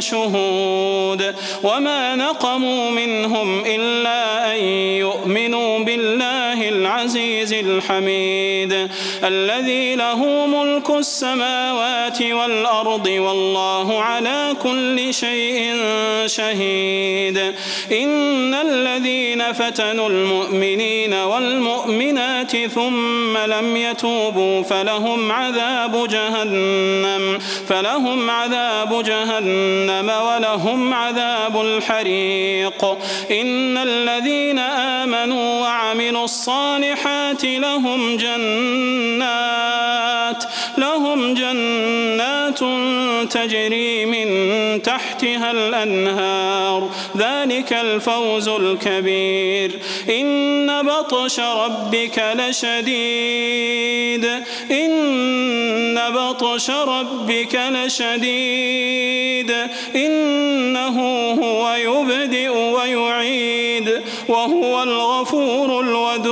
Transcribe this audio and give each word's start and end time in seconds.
شهود 0.00 1.34
وما 1.64 2.14
نقموا 2.14 2.90
منهم 2.90 3.64
الحميد 7.76 8.88
الذي 9.24 9.94
له 9.94 10.46
ملك 10.46 10.90
السماوات 10.90 12.22
والأرض 12.22 13.06
والله 13.06 14.02
على 14.02 14.54
كل 14.62 15.14
شيء 15.14 15.76
شهيد. 16.26 17.38
إن 17.92 18.54
الذين 18.54 19.52
فتنوا 19.52 20.08
المؤمنين 20.08 21.14
والمؤمنات 21.14 22.56
ثم 22.56 23.36
لم 23.36 23.76
يتوبوا 23.76 24.62
فلهم 24.62 25.32
عذاب 25.32 26.08
جهنم 26.08 27.38
فلهم 27.68 28.30
عذاب 28.30 29.02
جهنم 29.02 30.12
ولهم 30.28 30.94
عذاب 30.94 31.60
الحريق. 31.60 32.84
إن 33.30 33.78
الذين 33.78 34.58
آمنوا 35.02 35.60
وعملوا 35.60 36.24
الصالحات 36.24 37.21
لهم 37.44 38.16
جنات 38.16 39.52
لهم 40.78 41.34
جنات 41.34 42.58
تجري 43.32 44.06
من 44.06 44.82
تحتها 44.82 45.50
الأنهار 45.50 46.90
ذلك 47.16 47.72
الفوز 47.72 48.48
الكبير. 48.48 49.78
إن 50.10 50.82
بطش 50.82 51.40
ربك 51.40 52.22
لشديد 52.34 54.24
إن 54.70 56.00
بطش 56.10 56.70
ربك 56.70 57.60
لشديد 57.70 59.52
إنه 59.94 61.00
هو 61.42 61.74
يبدئ 61.74 62.48
ويعيد 62.48 64.02
وهو 64.28 64.82
الغفور 64.82 65.80
الودود. 65.80 66.31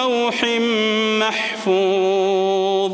لوح 0.00 0.44
محفوظ. 1.18 2.92